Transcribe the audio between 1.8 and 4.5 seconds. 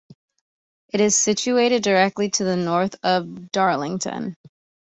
directly to the north of Darlington.